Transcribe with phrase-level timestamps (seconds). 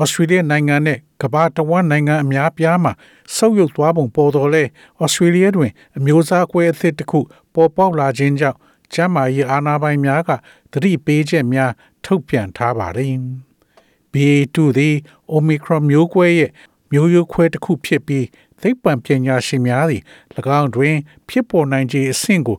[0.00, 2.92] ဩစတြေးလျနိုင်ငံနဲ့ကမ္ဘာတဝန်းနိုင်ငံအများပြားမှာ
[3.36, 4.62] ဆုတ်ယုတ်သွားပုံပေါ်တော်လဲ
[5.02, 7.20] ဩစတြေးလျတွင် အမျိုးအစားကွဲအသစ်တစ်ခု
[7.54, 8.58] ပေါ်ပေါက်လာခြင်းကြောင့်
[8.92, 10.30] ကျန်းမာရေးအာဏာပိုင်များက
[10.72, 11.72] သတိပေးချက်များ
[12.04, 13.14] ထုတ်ပြန်ထားပါတယ်။
[14.12, 14.94] BA2 သည်
[15.32, 16.50] Omicron မျိုးကွဲရဲ့
[16.92, 18.26] မျိုးရိုးခွဲတစ်ခုဖြစ်ပြီး
[18.62, 20.02] သိပ္ပံပညာရှင်များသည်၎
[20.58, 20.96] င်းတွင်
[21.28, 22.58] ဖြစ်ပေါ်နိုင်ခြေအဆင့်ကို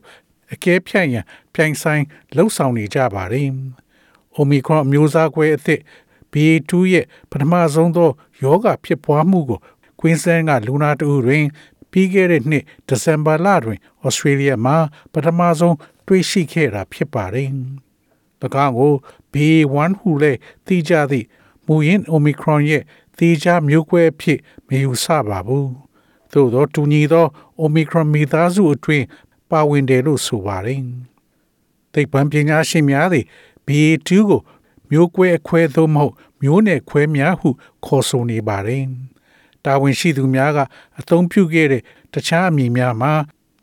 [0.52, 1.24] အကဲဖြတ်ရန်
[1.54, 2.02] ပြိုင်ဆိုင်
[2.36, 3.48] လှုပ်ဆောင်နေကြပါတယ်။
[4.38, 5.80] Omicron မျိုးစားကွဲအသစ်
[6.32, 8.10] BA2 ရဲ့ပထမဆုံးသော
[8.42, 9.58] ယောဂဖြစ်ပွားမှုကို
[10.00, 11.44] ကွင်းစန်းကလူနာတူတွင်
[11.90, 14.76] ပြီးခဲ့တဲ့နှစ်ဒီဇင်ဘာလတွင်ဩစတြေးလျမှာ
[15.12, 15.76] ပထမဆုံး
[16.06, 17.48] တွေ့ရှိခဲ့တာဖြစ်ပါတယ်။၎
[18.64, 18.92] င်းကို
[19.32, 21.26] BA1 ဟုလည်းသိကြသည့်
[21.66, 22.82] မူရင်း Omicron ရဲ့
[23.18, 25.66] သေချာမျိုးကွဲအဖြစ်မယူဆပါဘူး။
[26.32, 27.26] သို့သောတူညီသော
[27.62, 29.06] Omicron မိသားစုအတွင်း
[29.50, 30.80] ပါဝင်တယ်လို့ဆိုပါတယ်။
[31.92, 33.24] သိပ္ပံပညာရှင်များသည်
[33.66, 34.40] BA2 ကို
[34.90, 37.48] မျိုးကွဲအခွဲသို့မဟုတ် မျိုးနယ်ခွဲများဟု
[37.84, 38.84] ခေါ်ဆိုနေပါတယ်။
[39.64, 40.58] တာဝန်ရှိသူများက
[40.98, 43.12] အသုံးပြုခဲ့တဲ့တခြားအမည်များမှာ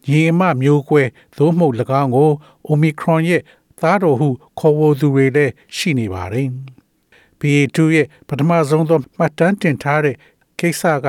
[0.10, 1.04] ညီအမမျိုးကွဲ
[1.38, 2.30] သို့မဟုတ်၎င်းကို
[2.70, 3.42] Omicron ရဲ့
[3.82, 6.48] သားတော်ဟုခေါ်ဝေါ်သူတွေလည်းရှိနေပါတယ်။
[7.40, 10.16] BA2 ရဲ့ပထမဆုံးသောမှတ်တမ်းတင်ထားတဲ့
[10.60, 11.08] ကိစ္စက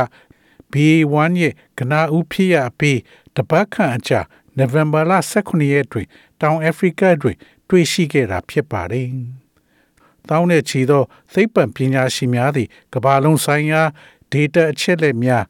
[0.73, 3.01] BA1 ရဲ့ကနာဦးဖြစ်ရပြီး
[3.37, 4.21] တပတ်ခန့်အကြာ
[4.57, 6.07] နိုဝင်ဘာလ18ရက်တွင်
[6.41, 7.37] တောင်အာဖရိကတွင်
[7.69, 9.09] တွေ့ရှိခဲ့တာဖြစ်ပါတယ်။
[10.29, 13.83] တောင်းတဲ့ချီသောသိပ္ပံပညာရှင်များသည်ကမ္ဘာလုံးဆိုင်ရာ
[14.33, 15.45] data အချက်အလက်များ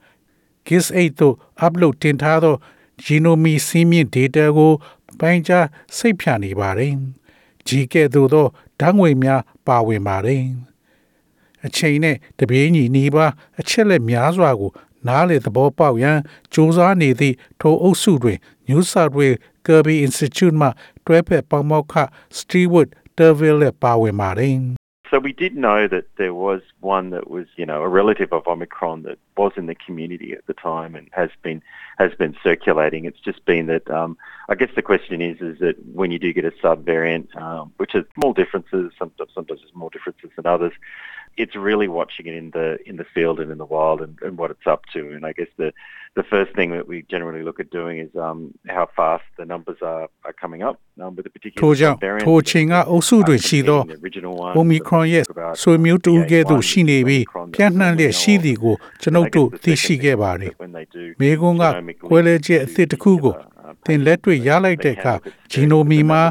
[0.66, 2.56] GIS8 သို့ upload တင်ထားသော
[3.04, 4.72] genome စီးမြင့် data ကို
[5.20, 5.66] ပိုင်းခြား
[5.97, 6.94] စိတ်ဖြာနေပါတယ်။
[7.66, 8.47] G ကဲ့သို့သော
[8.81, 10.42] ဓာတ်ငွေများပါဝင်ပါတယ်။
[11.66, 14.70] အချိန်နဲ့တပြေးညီနီးပါးအချက်လက်များစွာကို
[15.08, 18.38] နားလေသဘောပေါက်ရန်စ조사နေသည့်ထိုအုပ်စုတွင်
[18.69, 20.69] New South Wales Kirby Institute မှ
[21.06, 21.94] တွဲဖက်ပေါမောက္ခ
[22.38, 22.91] Stewart
[25.10, 28.47] So we did know that there was one that was, you know, a relative of
[28.47, 31.62] Omicron that was in the community at the time and has been
[31.97, 33.05] has been circulating.
[33.05, 34.19] It's just been that um,
[34.49, 37.93] I guess the question is, is that when you do get a subvariant, um, which
[37.93, 40.72] has small differences, sometimes sometimes there's more differences than others.
[41.37, 44.37] It's really watching it in the in the field and in the wild and, and
[44.37, 45.12] what it's up to.
[45.12, 45.72] And I guess the
[46.16, 48.38] the first thing that we generally look at doing is um,
[48.77, 52.25] how fast the numbers are, are coming up um, with a particular ထို့ကြောင့် variant.
[52.25, 62.09] ထိုအချိန်ကအုပ်စုတွင်ရှိသော The original one, Omicron ရဲ့ about ဆွေမျိုးတူကဲ့သို့ရှိနေပြီး Omicron ပြန့်နှံ့လျက်ရှိသည်ကိုကျွန်ုပ်တို့သိရှိခဲ့ပါတယ် when they do မိကွန်းက genomically
[62.10, 63.41] ကွဲလဲချက်အသစ်တစ်ခုကို uh,
[63.87, 65.15] သင်လက်တွေ့ရလိုက်တဲ့အခါ
[65.50, 66.22] ဂျီနိုမီမှာ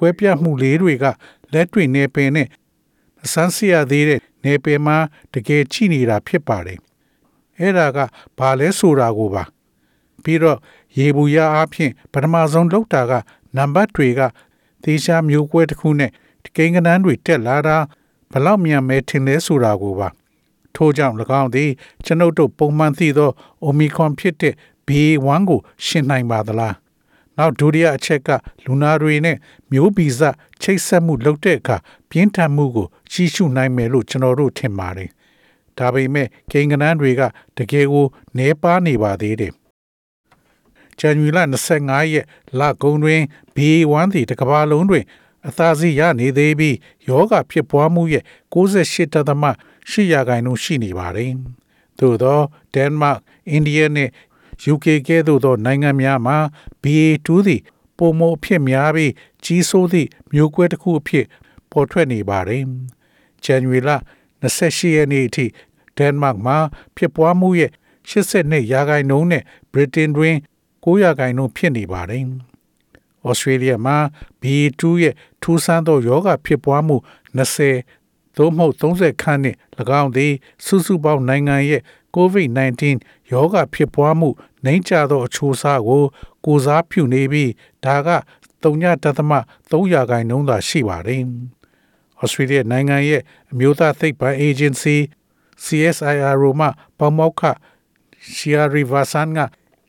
[0.00, 1.04] ကွဲပြားမှုလေးတွေက
[1.52, 2.46] လက်တွေ့နယ်ပယ်နဲ့
[3.24, 4.96] အစမ်းစီရသေးတဲ့နယ်ပယ်မှာ
[5.34, 6.78] တကယ်ချိနေတာဖြစ်ပါတယ်
[7.60, 7.98] အဲ့ဒါက
[8.38, 9.42] ဘာလဲဆိုတာကိုပါ
[10.22, 10.58] ပြီးတော့
[10.98, 13.12] ရေဘူးရအားဖြင့်ပထမဆုံးလောက်တာက
[13.56, 14.20] နံပါတ်တွေက
[14.82, 16.10] သေချာမျိုးကွဲတစ်ခုနဲ့
[16.56, 17.76] ကိန်းကနန်းတွေတက်လာတာ
[18.32, 20.08] ဘလောက်မြန်မဲထင်လဲဆိုတာကိုပါ
[20.74, 21.70] ထို့ကြောင့်၎င်းသည်
[22.04, 23.30] ကျွန်ုပ်တို့ပုံမှန်သိသော
[23.66, 24.54] Omicron ဖြစ်တဲ့
[24.86, 26.74] BA1 ကိုရှင်းနိုင်ပါသလား
[27.38, 28.28] နောက်ဒုတိယအချက်က
[28.64, 29.36] လူနာတွေနဲ့
[29.72, 30.20] မျိုးဗီဇ
[30.62, 31.76] ချိတ်ဆက်မှုလုပ်တဲ့အခါ
[32.10, 35.10] ပြင်းထန်မှုကိုကြီးစုနိုင်မယ်လို့ကျွန်တော်တို့ထင်ပါတယ်
[35.78, 37.22] ဒါပေမဲ့ကိန်းဂဏန်းတွေက
[37.56, 38.06] တကယ်ကို
[38.36, 39.52] နှဲပါနေပါသေးတယ်
[40.98, 41.38] ဇန်နဝါရီလ
[41.74, 42.26] 25ရက်
[42.58, 43.20] လကုန်တွင်
[43.54, 45.04] BA1 သည်တစ်ကမ္ဘာလုံးတွင်
[45.48, 46.76] အသာစီရနေသေးပြီး
[47.08, 51.32] ယောဂဖြစ်ပွားမှုရဲ့68.8ရာခိုင်နှုန်းရှိနေပါတယ်။
[51.98, 52.40] သို့သော
[52.74, 53.18] ဒန်မတ်၊
[53.50, 54.08] အိန္ဒိယနဲ့
[54.72, 56.36] UK ကဲ့သို့သောနိုင်ငံများမှာ
[56.82, 57.62] BA2 သည်
[57.98, 59.12] ပုံမအဖြစ်များပြီး
[59.44, 61.26] ကြီးစိုးသည့်မျိုးကွဲတစ်ခုအဖြစ်
[61.70, 62.62] ပေါ်ထွက်နေပါတယ်။
[63.44, 63.90] ဇန်နဝါရီလ
[64.42, 65.44] 28ရက်နေ့အထိ
[65.98, 66.58] ဒန်မတ်မှာ
[66.96, 67.70] ဖြစ်ပွားမှုရဲ့
[68.10, 69.42] 82ရာခိုင်နှုန်းနဲ့
[69.72, 70.34] ဗြိတိန်တွင်
[70.84, 72.24] 9ရာခိုင်နှုန်းဖြစ်နေပါတယ်။
[73.28, 73.96] Australia မှာ
[74.40, 76.96] BA2 ရဲ့ထူးဆန်းသောယောဂဖြစ်ပွားမှု
[77.36, 79.56] 20သို့မဟုတ်30ခန်းနဲ့၎
[80.00, 80.32] င်းသည်
[80.64, 81.82] စုစုပေါင်းနိုင်ငံရဲ့
[82.16, 82.82] COVID-19
[83.32, 84.28] ယောဂဖြစ်ပွားမှု
[84.64, 86.02] နှိမ့်ချသောအချိုးအစားကို
[86.44, 87.50] ကိုစားပြုနေပြီး
[87.84, 88.08] ဒါက
[88.62, 91.22] 3.3ရာခိုင်နှုန်းသာရှိပါတယ်။
[92.22, 94.96] Australia နိုင်ငံရဲ့အမျိုးသားသိပ္ပံ Agency
[95.64, 96.66] CSIRO မှ
[96.98, 97.42] ပေါမောက္ခ
[98.34, 99.40] Shia Rivasan က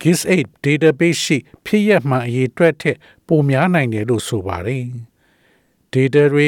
[0.02, 4.86] GIS8 database ရှိဖြစ်ရမှန်အရေးအတွက်ထက်ပိုများနိုင်တယ်လို့ဆိုပါတယ်။
[5.94, 6.48] data တွေ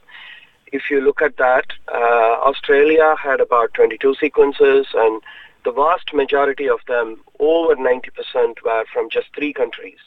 [0.73, 5.21] If you look at that, uh, Australia had about 22 sequences, and
[5.67, 7.07] the vast majority of them,
[7.39, 9.99] over 90%, were from just three countries.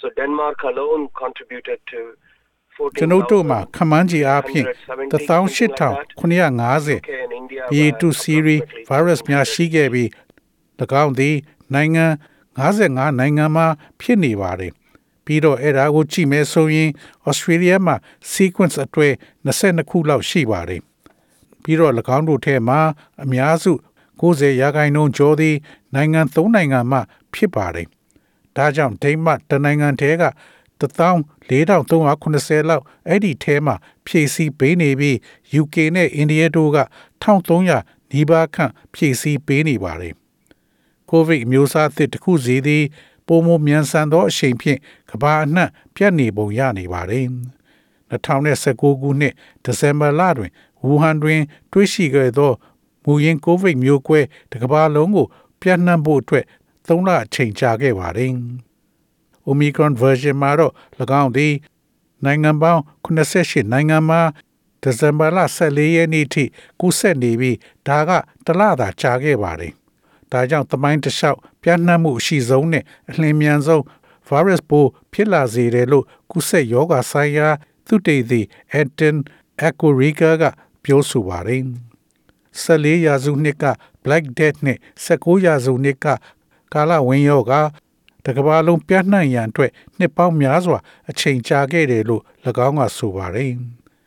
[0.00, 2.00] So Denmark alone contributed to
[2.98, 4.66] ကျွန်ုပ်တို့မှာခမန်းကြီးအားဖြင့်
[5.12, 6.98] 18950
[7.70, 10.08] B2 series virus များရှိခဲ့ပြီး၎
[11.02, 11.36] င်းသည်
[11.74, 12.06] နိုင်ငံ
[12.58, 13.66] 55နိုင်ငံမှာ
[14.00, 14.72] ဖြစ်နေပါတယ်
[15.24, 16.90] ပြီးတော့အဲ့ဒါကိုကြည့်မယ်ဆိုရင်
[17.28, 17.96] Australia မှာ
[18.34, 19.12] sequence အတွေ့
[19.46, 20.80] 22ခုလောက်ရှိပါတယ်
[21.62, 22.80] ပြီးတော့၎င်းတို့ထဲမှာ
[23.24, 23.72] အများစု
[24.21, 25.55] 90ရာခိုင်နှုန်းကျော်သည်
[25.95, 26.99] နိုင်ငံ3နိုင်ငံမှ
[27.33, 27.87] ဖြစ်ပါတယ်
[28.57, 30.25] ဒါကြောင့်ဒိန်းမတ်တနိုင်ငံတည်းက
[30.81, 33.75] 14380လောက်အဲ့ဒီထဲမှာ
[34.05, 35.15] ဖြည့်ဆည်းပေးနေပြီး
[35.61, 36.79] UK နဲ့ India တို့က
[37.23, 40.13] 1300နီးပါးခန့်ဖြည့်ဆည်းပေးနေပါတယ်။
[41.09, 42.83] ကိုဗစ်မျိုးစားအသစ်တစ်ခုစီသည်
[43.27, 44.79] ပုံမမြန်ဆန်သောအချိန်ဖြင့်
[45.11, 47.25] ကမ္ဘာအနှံ့ပြန့်နေပုံရနေပါတယ်။
[48.11, 49.33] 2019ခုနှစ်
[49.63, 50.51] ဒီဇင်ဘာလတွင်
[50.83, 51.41] ဝူဟန်တွင်
[51.71, 52.51] တွေ့ရှိခဲ့သော
[53.05, 54.19] မူရင်းကိုဗစ်မျိုးကွဲ
[54.51, 55.25] တစ်ကမ္ဘာလုံးကို
[55.61, 56.45] ပြန့်နှံ့ဖို့အတွက်
[56.87, 58.31] 3လအချိန်ကြာခဲ့ပါတယ်။
[59.49, 60.73] Omicron version မှာတော့၎
[61.21, 61.53] င်းသည်
[62.25, 64.21] နိုင်ငံပေါင်း88နိုင်ငံမှာ
[64.83, 66.43] ဒီဇင်ဘာလ14ရက်နေ့ထိ
[66.79, 67.57] ကူးစက်နေပြီး
[67.87, 68.11] ဒါက
[68.45, 69.73] တလသာကြာခဲ့ပါတယ်။
[70.31, 73.83] ဒါကြောင့်သမိုင်းတစ်လျှောက်ပြန့်နှံ့မှုအရှိဆုံးနဲ့အလင်းမြန်ဆုံး
[74.27, 77.47] virus ပိုးဖြစ်လာစေတယ်လို့ကူးစက်ရောဂါဆိုင်ရာ
[77.87, 78.41] သုတေသီ
[78.79, 79.15] Anton
[79.67, 80.43] Akuriga က
[80.83, 81.63] ပြောဆိုပါတယ်။
[82.59, 83.65] 14ရာစုနှစ်က
[84.03, 86.05] Black Death နဲ့19ရာစုနှစ်က
[86.73, 87.61] ကာလဝင်းရောဂါ
[88.25, 92.23] တကဘာလုံးပြန့်နှံ့ရန်အတွက်နှစ်ပေါင်းများစွာအချိန်ကြာခဲ့တယ်လို့၎
[92.67, 93.53] င်းကဆိုပါတယ်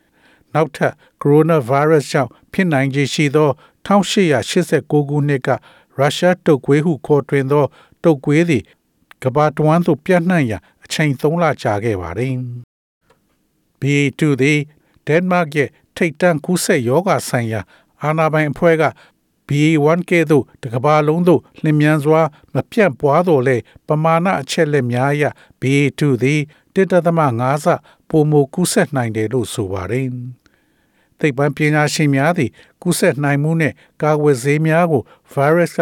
[0.54, 3.50] ။နောက်ထပ်ကိုရိုနာဗိုင်းရပ်စ်ကြောင့်ဖြစ်နိုင်ခြေရှိသော
[3.86, 5.48] 1889ခုနှစ်က
[5.98, 7.64] ရုရှားတုပ်ကွေးဟုခေါ်တွင်သော
[8.04, 8.62] တုပ်ကွေးသည်
[9.22, 12.34] ကဘာတဝန်းသို့ပြန့်နှံ့ရန်အချိန်3လကြာခဲ့ပါတယ်။
[13.80, 14.60] B2 သည်
[15.06, 17.60] ဒန်မတ်ရဲ့ထိတ်တန့်ကူးစက်ရောဂါဆိုင်ရာ
[18.04, 18.84] အာဏာပိုင်အဖွဲ့က
[19.48, 22.20] BA1 ကဲ့သို့တကဘာလုံးသို့လျင်မြန်စွာ
[22.54, 23.56] မပြန့်ပွားတော်လဲ
[23.86, 25.24] ပမာဏအချက်လက်များအရ
[25.60, 26.40] BA2 သည်
[26.74, 27.66] 1.5ဆ
[28.08, 30.08] ပိုမိုကူးစက်နိုင်တယ်လို့ဆိုပါတယ်။
[31.18, 32.50] သိပ္ပံပညာရှင်များသည်
[32.82, 35.02] ကူးစက်နိုင်မှုနှင့်ကာကွယ်ဆေးများကို
[35.32, 35.80] virus က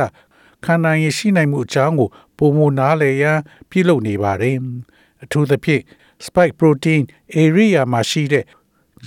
[0.64, 2.08] ခံနိုင်ရရှိနိုင်မှုအကြောင်းကို
[2.38, 3.38] ပုံမနားလည်ရန်
[3.70, 4.56] ပြုလုပ်နေပါတယ်။
[5.22, 5.82] အထူးသဖြင့်
[6.24, 7.02] spike protein
[7.44, 8.44] area မှာရှိတဲ့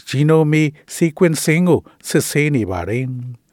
[0.09, 0.65] genome
[0.97, 3.05] sequencing ကိုစစ်ဆေးနေပါတယ်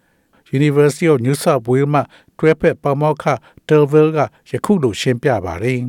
[0.59, 2.01] ။University of New South Wales မှ
[2.39, 3.25] တွဲဖက်ပါမောက္ခ
[3.69, 4.19] Delville က
[4.49, 5.81] ယခုလိုရှင်းပြပါတယ်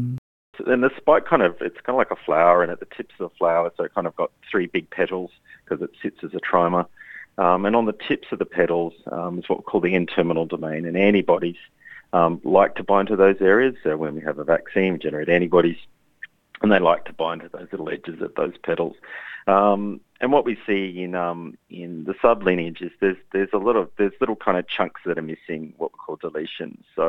[0.72, 3.14] And the spike kind of, it's kind of like a flower, and at the tips
[3.20, 5.30] of the flower, so it kind of got three big petals
[5.62, 6.84] because it sits as a trimer.
[7.38, 10.46] Um, and on the tips of the petals um, is what we call the N-terminal
[10.46, 11.60] domain, and antibodies
[12.12, 13.76] um, like to bind to those areas.
[13.84, 15.76] So when we have a vaccine, we generate antibodies,
[16.62, 18.96] and they like to bind to those little edges of those petals.
[19.46, 21.39] Um, and what we see in um,
[21.83, 25.17] in the sublineage is there's there's a lot of there's little kind of chunks that
[25.21, 26.79] are missing, what we call deletions.
[26.97, 27.05] So,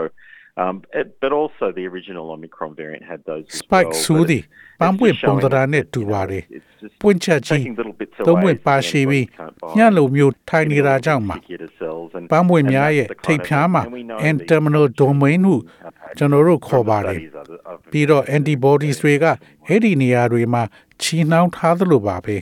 [0.63, 3.45] um, it, but also the original Omicron variant had those.
[3.53, 6.01] as spike well, but ဆိုသည် it's ပန်းပွင့် just ပုံ showing သဏ္ဍာန် us နဲ့ that, တူ
[6.03, 8.87] you know, ပါတယ် it's just ပွင့်ချက်ကြီး taking little bits သုံး away ပွင့် so ပါ the
[8.89, 13.41] ရှိပြီး antibodies can't bind ညလိုမျိုးထိုင်နေတာကြောင့်မှာ particular cells and ပန်းပွင့် and များ that's ရဲ့ the ထိပ်
[13.41, 16.67] kind of- ဖျားမှာ and we know N these terminal domain ဟု have had ကျွန်တော်တို့ from
[16.69, 19.25] ခေါ် the ပါတယ် studies of the- of ပြီးတော့ the- antibodies တွေက
[19.67, 20.63] အဲ့ဒီနေရာတွေမှာ
[21.03, 22.37] ချီနှောင်းထားသလိုပါပဲ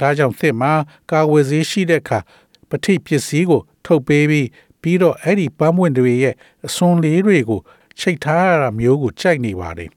[0.00, 0.72] ဒါကြောင့်သစ်မှာ
[1.10, 2.18] ကာဝယ်ဆေးရှိတဲ့အခါ
[2.68, 4.48] ပဋိပစ္စည်းကို ထုတ်ပေးပြီး
[4.82, 6.34] ပြီးတော့အဲ့ဒီပန်းပွင့်တွေရဲ့
[6.66, 7.60] အစွန်လေးတွေကို
[7.98, 9.90] ချိတ်ထားရတာမျိုးကိုကြိုက်နေပါတယ်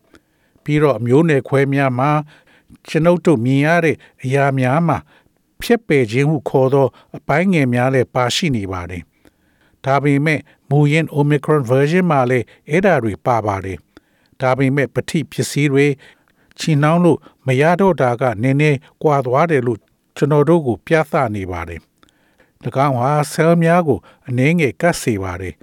[0.64, 2.10] ပြီးတော့အမျိုးနယ်ခွဲများမှာ
[2.88, 4.98] ကျွန်ုပ်တို့မြင်ရတဲ့အရာများမှာ
[5.62, 9.04] ဖြစ်ပယ်ခြင်းဟုခေါ်သောအပိုင်းငယ်များလည်းပါရှိနေပါတယ်
[9.86, 10.40] ဒါပေမဲ့
[10.70, 13.78] မူရင်း Omicron version မှာလည်းအဲ့ဒါတွေပါပါတယ်
[14.42, 15.86] ဒါပေမဲ့ပဋိပစ္စည်းတွေ
[16.60, 19.80] ချီနှောင်းလို့မရတော့တာကနည်းနည်းကွာသွားတယ်လို့
[20.16, 21.82] ကျွန်တော်တို့ကို ပြသနေပါတယ်၎
[22.86, 25.56] င်းဟာဆဲလ်များကိုအနည်းငယ်ကတ်စေပါတယ်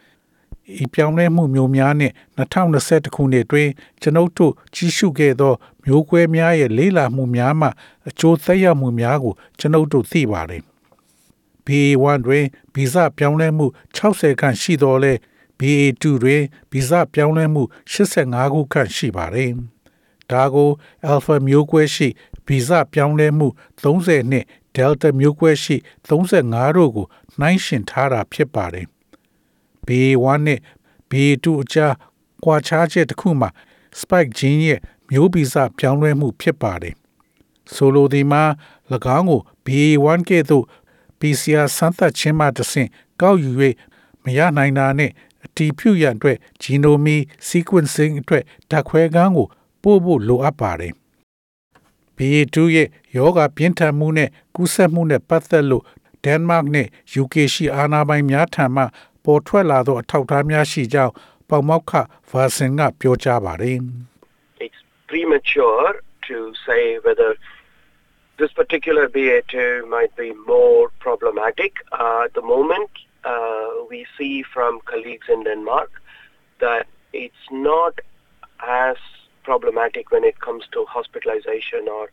[0.82, 3.68] ဤပြောင်းလဲမှုမျိုးများနဲ့2021ခုနှစ်တွင်
[4.02, 7.68] ကျွန်ုပ်တို့ကြီးစုခဲ့သော မျိုးကွဲများရဲ့လေးလာမှုများမှ
[8.08, 10.62] အကျိုးသက်ရောက်မှုများကိုကျွန်ုပ်တို့သိပါတယ်
[11.66, 15.12] BA1 တွင်ဗီဇပြောင်းလဲမှု60ခန့်ရှိတော်လဲ
[15.58, 17.62] BA2 တွင်ဗီဇပြောင်းလဲမှု
[17.92, 19.50] 85ခုခန့်ရှိပါတယ်
[20.30, 20.70] ဒါကို
[21.10, 22.08] alpha မျိုးကွဲရှိ
[22.48, 23.48] ဗီဇပြောင်းလဲမှု
[23.82, 24.44] 30နှစ်
[24.76, 25.76] delta မျိုးကွဲရှိ
[26.08, 27.06] 35တို့ကို
[27.38, 28.86] နှိုင်းယှဉ်ထားတာဖြစ်ပါတယ်။
[29.86, 30.60] BA1 နဲ့
[31.10, 31.94] BA2 အကြား
[32.44, 33.50] ကွာခြားချက်တစ်ခုမှာ
[34.00, 36.94] spike gene ရဲ့မျိုးဗီဇပြောင်းလဲမှုဖြစ်ပါတယ်။
[37.74, 38.42] ဆိုလိုဒီမှာ၎
[39.16, 40.64] င်းကို BA1 ကဲ့သို့
[41.20, 42.88] PCR စမ်းသပ်ခြင်းမှတစ်ဆင့်
[43.20, 43.50] ကောက်ယူ၍
[44.24, 45.10] မရနိုင်တာနဲ့
[45.44, 47.16] အတီးပြုရန်အတွက် genome
[47.48, 49.46] sequencing အတွက်ဓာတ်ခွဲခန်းကို
[49.82, 50.94] ပို့ဖို့လိုအပ်ပါတယ်။
[52.17, 55.83] BA2 ရဲ့ယောဂပြင်းထန်မှုနဲ့ကူးစက်မှုနဲ့ပတ်သက်လို့
[56.25, 56.87] ဒန်မတ်နဲ့
[57.21, 58.83] UK ရှိအာဏာပိုင်များထံမှ
[59.23, 61.13] ပေါ်ထွက်လာသောအထောက်အထားများရှိကြောင်း
[61.49, 61.91] ပေါမောက်ခ
[62.29, 63.77] ဗာဆင်ကပြောကြားပါတယ်
[64.65, 65.89] It's premature
[66.27, 67.29] to say whether
[68.39, 69.55] this particular BA2
[69.95, 71.71] might be more problematic.
[71.91, 72.91] Uh, at the moment,
[73.23, 75.91] uh, we see from colleagues in Denmark
[76.59, 77.93] that it's not
[78.59, 78.97] as
[79.48, 82.04] problematic when it comes to hospitalization or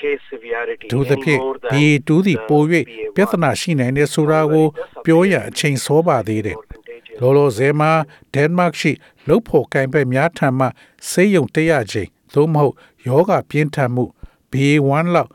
[0.00, 3.14] case severity ဒုသဖြင့် anymore than BA2 သည် the ပို၍ BA1.
[3.16, 4.66] ပြဿနာရှိနိုင်တဲ့ဆိုတာကို
[5.04, 7.18] ပြောရန်အချိန်စောပါသေးတယ် More contagious.
[7.20, 7.92] လောလောဆယ်မှာ
[8.34, 8.92] ဒန်မတ်ရှိ
[9.28, 10.66] လုတ်ဖို့ကင်ဘက်များထံမှ
[11.08, 12.74] ဆေးရုံတက်ရချိန်သို့မဟုတ်
[13.06, 14.04] ယောဂပြင်းထန်မှု
[14.52, 15.30] BA1 လောက်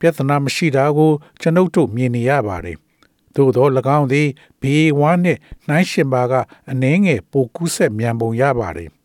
[0.00, 2.76] ပြဿနာမရှိတာကိုကျွန်ုပ်တို့မြင်နေရပါတယ်။
[3.34, 3.66] သို့သော၎
[3.98, 4.28] င်းသည်
[4.60, 6.34] BA1 နှင့်နှိုင်းယှဉ်ပါက
[6.70, 8.90] အနည်းငယ်ပိုကူးဆက်မြန်ပုံရပါတယ်။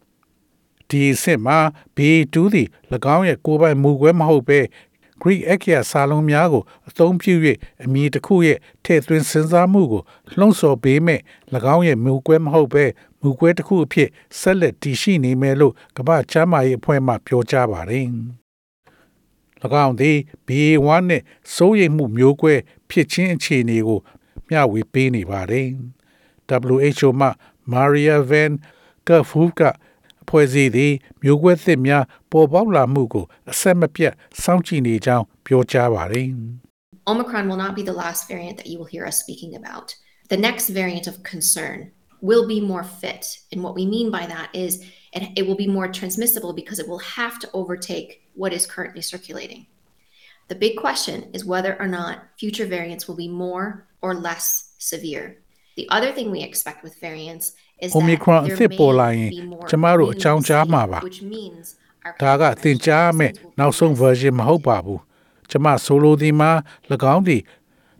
[0.91, 1.57] ဒီအဆင့်မှာ
[1.95, 2.67] BA2 သည်၎
[3.15, 4.59] င်းရဲ့ကိုယ်ပိုင်မူကွဲမဟုတ်ဘဲ
[5.21, 7.33] Greek အခရာစာလုံးများကိုအသုံးပြု၍
[7.83, 10.01] အမည်တစ်ခုရဲ့ထည့်သွင်းစဉ်းစားမှုကို
[10.37, 11.19] လှုံ့ဆော်ပေးမဲ့၎
[11.75, 12.85] င်းရဲ့မူကွဲမဟုတ်ဘဲ
[13.21, 18.07] မူကွဲတစ်ခုအဖြစ်ဆက်လက်တည်ရှိနေမယ်လို့ကမ္ဘာ့ကျန်းမာရေးအဖွဲ့မှပြောကြားပါတယ်။၎
[19.85, 20.17] င်းသည်
[20.47, 21.23] BA1 နှင့်
[21.55, 22.53] စိုးရိမ်မှုမျိုးကွဲ
[22.89, 23.99] ဖြစ်ခြင်းအခြေအနေကို
[24.49, 25.67] မျှဝေပေးနေပါတယ်။
[26.75, 27.29] WHO မှ
[27.71, 28.51] Maria Van
[29.07, 29.90] Kerkhove ကအ
[30.30, 36.28] ဖွဲ့အစည်းသည်မျိုးကွဲသစ်များပေါ်ပေါက်လာမှုကိုအဆက်မပြတ်စောင့်ကြည့်နေကြောင်းပြောကြားပါတယ်။
[37.10, 39.94] Omicron will not be the last variant that you will hear us speaking about.
[40.28, 41.78] The next variant of concern
[42.20, 43.24] will be more fit.
[43.52, 46.88] And what we mean by that is it, it will be more transmissible because it
[46.88, 49.66] will have to overtake what is currently circulating.
[50.48, 55.42] The big question is whether or not future variants will be more or less severe.
[55.76, 57.54] The other thing we expect with variants is
[57.97, 61.67] Omicron that အ there သစ်ပေါ်လာရင် may be more ကျမတို့အကြောင်းကြားမှာပါ immunogenicity, which means
[62.07, 65.01] our ဒါကသင်ကြားရမယ့်နောက်ဆုံး version မဟုတ်ပါဘူး
[65.49, 66.51] ကျမဆိုလိုသည်မှာ၎
[67.13, 67.41] င်းသည်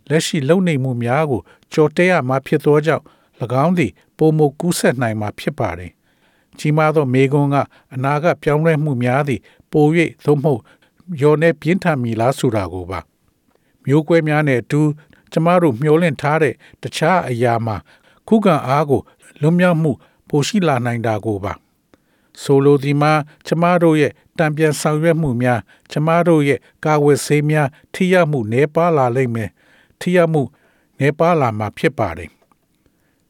[0.09, 1.41] လက်ရှိလုံနေမှုများကို
[1.73, 3.03] ကြော်တက်ရမှာဖြစ်သောကြောင့်၎
[3.63, 5.91] င်းသည်ပုံမကူးဆက်နိုင်မှာဖြစ်ပါတယ်
[6.57, 7.55] ကြီးမားသောမေကွန်းက
[7.93, 9.39] အနာဂတ်ပြောင်းလဲမှုများသည်
[9.71, 9.85] ပို၍
[10.25, 10.61] သို့မဟုတ်
[11.21, 12.99] ရောနေပြင်းထန်မီလားဆိုတာကိုပါ
[13.85, 14.81] မျိုးကွဲများနဲ့အတူ
[15.31, 17.77] ကျမတို့မျှော်လင့်ထားတဲ့တခြားအရာမှာ
[18.27, 19.01] ခုခံအားကို
[19.41, 19.91] လွတ်မြောက်မှု
[20.29, 21.53] ပိုရှိလာနိုင်တာကိုပါ
[22.41, 23.13] ဆိုလိုဒီမှာ
[23.47, 25.59] ကျမတို့ရဲ့တံပြန်ဆောင်ရွက်မှုများ
[25.91, 29.49] ကျမတို့ရဲ့ကာဝယ်ဆေးများထိရောက်မှုနှဲပါလာလိမ့်မယ်
[29.99, 30.43] ထိရောက်မှု
[30.99, 32.29] နှဲပါလာမှာဖြစ်ပါတယ်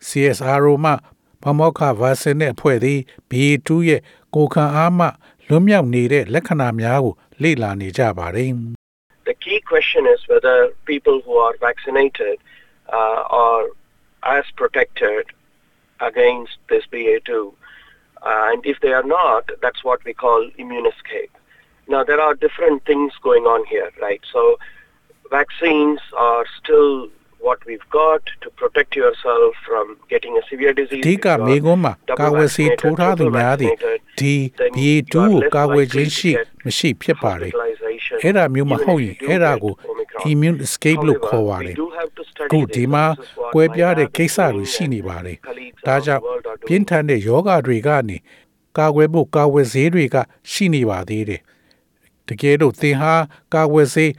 [0.08, 0.92] CSRO မှ
[1.44, 3.00] ဗမောက္ခဗာစင်တဲ့အဖွဲ့သည်
[3.30, 4.02] B2 ရဲ့
[4.36, 5.08] ကိုခံအားမှ
[5.48, 7.14] လွတ်မြောက်နေတဲ့လက္ခဏာများကို
[7.44, 8.52] လေ့လာနေကြပါတယ်
[9.30, 10.58] The key question is whether
[10.92, 12.36] people who are vaccinated
[12.98, 13.66] uh, are
[14.38, 15.24] as protected
[16.01, 17.31] against this BA2.
[18.23, 21.33] Uh, and if they are not, that's what we call immune escape.
[21.89, 24.21] Now, there are different things going on here, right?
[24.33, 24.59] So,
[25.31, 31.03] vaccines are still what we've got to protect yourself from getting a severe disease.
[31.05, 35.15] အဓိက If you are မေကွန်းမှာ double ကာဝယ်ဆေး vaccinated, ထိုးထားသူ triple များသည် vaccinated, ဒီ then B2
[35.15, 39.01] you are ကို less ကာဝယ် likely ခြင်း to ရှိ get မရှိဖြစ်ပါတယ် hospitalization အဲ့ဒါမျိုးမ even ဟုတ်
[39.01, 40.00] if ရင် you do အဲ့ဒါ get ကို Omicron.
[40.32, 42.74] immune escape လို့ However, ခေါ်ပါတယ် we do have to study ခု this.
[42.76, 45.38] ဒီမှာ This is what ကွဲပြား my တဲ့ lab ကိစ္စ is တွေ doing ရှိနေ and ပါတယ်
[45.48, 46.90] colleagues ဒါ around ကြောင့် the world are ပြင်း doing.
[46.90, 48.18] ထန်တဲ့ယောဂတွေကနေ
[48.78, 50.18] ကာကွယ်ဖို့ကာကွယ်ဆေးတွေက
[50.52, 51.42] ရှိနေပါသေးတယ်
[52.28, 53.14] တကယ်လို့သင်ဟာ
[53.56, 54.12] ကာကွယ်ဆေး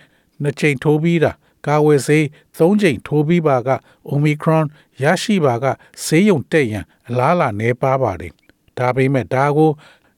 [0.42, 1.32] နှစ်ချိန်ထိုးပြီးတာ
[1.68, 2.24] ကာကွယ်ဆေး
[2.58, 3.70] သုံးချိန်ထိုးပြီးပါက
[4.12, 4.64] Omicron
[5.02, 5.64] ရရှိပါက
[6.04, 8.32] ဆေးရုံတက်ရန်အလားအလာနေပါပါတယ်
[8.78, 9.70] ဒါပေမဲ့ဒါကို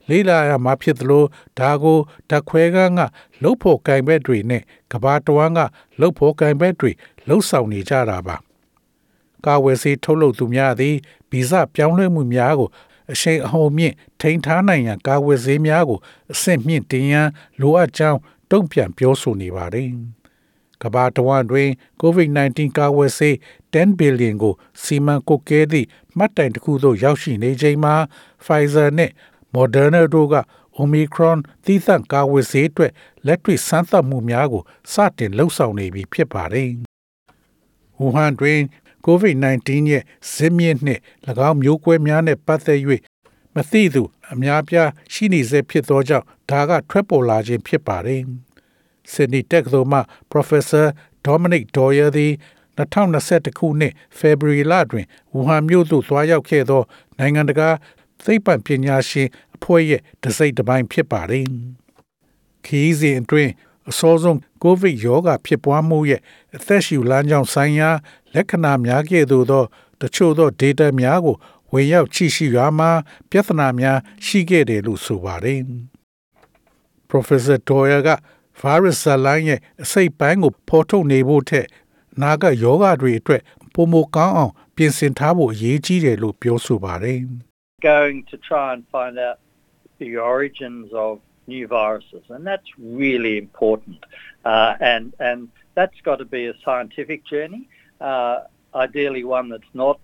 [0.09, 1.23] လေးလာရမှာဖြစ်သလို
[1.59, 3.01] ဒါကိုဓာတ်ခွဲကန်းက
[3.41, 5.59] လှုပ်ဖို့ကင်ဘက်တွေနဲ့ကဘာတဝမ်းက
[5.99, 6.91] လှုပ်ဖို့ကင်ဘက်တွေ
[7.27, 8.35] လှုပ်ဆောင်နေကြတာပါ
[9.45, 10.95] ကာဝယ်ဆေးထုတ်လုပ်သူများသည်
[11.29, 12.69] ဗီဇပြောင်းလဲမှုများကို
[13.11, 15.99] အရှိန်အဟုန်မြင့်ထိန်းထားနိုင်ရန်ကာဝယ်ဆေးများကို
[16.33, 18.19] အဆင့်မြင့်တင်ရန်လိုအပ်ကြောင်း
[18.51, 19.89] တုံ့ပြန်ပြောဆိုနေပါတယ်။
[20.81, 21.69] ကမ္ဘာတဝန်းတွင်
[22.01, 23.35] COVID-19 ကာဝယ်ဆေး
[23.73, 27.95] 10 billion ကိုစီမံကုတ်ကဲသည့်မှတ်တိုင်တစ်ခုသို့ရောက်ရှိနေချိန်မှာ
[28.45, 29.13] Pfizer နှင့်
[29.55, 30.35] Moderna တို့က
[30.81, 32.91] Omicron သီးသန့်ကာဝယ်ဆေးအတွက်
[33.25, 36.69] လက်တွေ့စမ်းသပ်မှုများကို စတင်လှုပ်ဆောင်နေပြီဖြစ်ပါတယ်။
[37.99, 38.59] ဝူဟန်တွင်
[39.05, 41.01] COVID-19 ရဲ့ဇစ်မြစ်နှင့်၎
[41.49, 42.79] င်းမျိုးကွဲများနှင့်ပတ်သက်၍
[43.55, 48.21] မသိသူအများပြားရှိနေစေဖြစ်သောကြောင့်ဒါကထွက်ပေါ်လာခြင်းဖြစ်ပါတယ်။
[49.11, 49.99] Sydney Tech သို့မှ
[50.31, 50.85] Professor
[51.25, 52.33] Dominic Doyer သည်
[52.77, 56.81] 2021ခုနှစ် February လတွင်ဝူဟန်မြို့သို့သွားရောက်ခဲ့သော
[57.19, 57.69] နိုင်ငံတကာ
[58.25, 61.45] သိပ္ပံပညာရှင် အဖွဲ့ရဲ့တစိမ့်တစ်ပိုင်းဖြစ်ပါတယ်။
[62.65, 63.51] ခီးစဉ်အတွင်း
[63.89, 66.21] အစောဆုံးကိုဗစ်ရောဂါဖြစ်ပွားမှုရဲ့
[66.55, 67.89] အသက်ရှူလမ်းကြောင်းဆိုင်ရာ
[68.33, 69.63] လက္ခဏာများကဲ့သို့သော
[70.01, 71.35] တချို့သော data များကို
[71.71, 72.91] ဝင်ရောက်ကြည့်ရှုရမှာ
[73.29, 75.61] ပြဿနာများရှိခဲ့တယ်လို့ဆိုပါတယ်။
[77.09, 78.09] Professor Doyer က
[78.61, 81.65] virus ဇာလိုင်းရဲ့အစိတ်ပိုင်းကိုဖော်ထုတ်နေဖို့ထက်
[82.13, 83.41] အနာကယောဂတွေအတွက်
[83.73, 87.19] ပုံမကောင်းအောင်ပြင်ဆင်ထားဖို့အရေးကြီးတယ်လို့ပြောဆိုပါတယ်။
[87.93, 89.37] going to try and find out
[89.97, 94.03] the origins of new viruses, and that's really important.
[94.43, 97.67] Uh, and and that's got to be a scientific journey,
[98.01, 98.41] uh,
[98.73, 99.99] ideally one that's not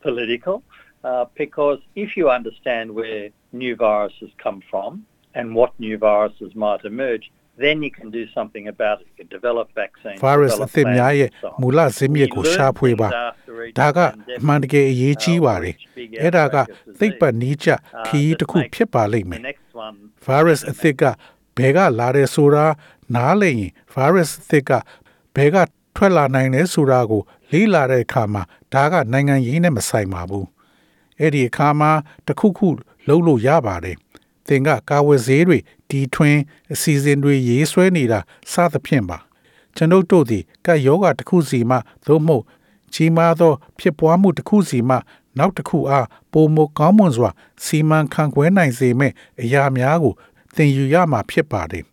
[0.00, 0.62] political,
[1.04, 6.84] uh, because if you understand where new viruses come from and what new viruses might
[6.84, 7.30] emerge,
[7.64, 9.06] then you can do something about it.
[9.10, 10.18] You can develop vaccines.
[10.26, 11.60] virus develop အသစ်များရဲ့ plans and so on.
[11.60, 16.92] မူလဇစ်မြစ်ကို We learn ရှာဖွေပါ things after each ဒါကအ pandemic, မှန်တကယ်အရေးကြီးပါတယ် uh, which big အဲ့ဒါက outbreak
[16.94, 17.40] of သိပ္ပံ disease.
[17.42, 17.68] နည်းကျ
[18.06, 21.02] ခီးတစ်ခုဖြစ်ပါလိမ့်မယ် The next one virus အသစ်က
[21.56, 22.66] ဘယ်ကလာတယ်ဆိုတာ
[23.14, 24.70] နားလည်ရင် virus အသစ်က
[25.36, 25.56] ဘယ်က
[25.96, 28.42] ထွက်လာနိုင်လဲဆိုတာကို လေ့လာတဲ့အခါမှာ
[28.74, 30.46] ဒါကနိုင်ငံရေးနဲ့မဆိုင်ပါဘူး
[31.20, 31.90] အဲ့ဒီအခါမှာ
[32.26, 32.68] တစ်ခုခု
[33.08, 33.96] လုံးလို့ရပါတယ်
[34.48, 35.58] သင်ကကာဝယ်ဆေးတွေ
[35.90, 36.36] တီထွင်
[36.72, 38.20] အစီအစဉ်တွေရေးဆွဲနေတာ
[38.52, 39.18] စသဖြင့်ပါ
[39.76, 42.44] ကျွန်ုပ်တို့သည်ကယောဂတစ်ခုစီမှသို့မဟုတ်
[42.94, 44.96] ကြီးမားသော ဖြစ်ပွားမှုတစ်ခုစီမှ
[45.38, 47.30] နောက်တစ်ခုအားပုံမကောင်းမွန်စွာ
[47.64, 50.14] စီမံခန့်ခွဲနိုင်စေမဲ့အရာများကို
[50.56, 51.84] သင်ယူရမှာဖြစ်ပါတယ်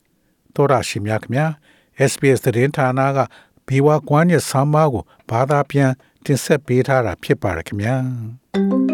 [0.54, 1.50] ။သောရရှိမြခင်များ
[2.10, 3.18] SBS သတင်းဌာနက
[3.66, 5.90] ဘီဝါကွမ်းရဲ့ဆောင်းပါးကိုဘာသာပြန်
[6.24, 7.94] တင်ဆက်ပေးထားတာဖြစ်ပါတယ်ခင်ဗျာ။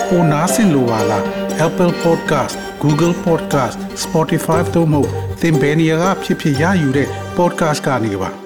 [0.13, 1.23] ပိုနားဆင်လိုပါလား
[1.67, 5.01] Apple Podcast Google Podcast Spotify တို့မှာ
[5.41, 8.40] သင်ပင်ရာဖြစ်ဖြစ်ရယူတဲ့ podcast ကနေပါ